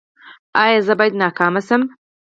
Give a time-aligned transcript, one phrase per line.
[0.63, 1.81] ایا زه باید ناکام شم؟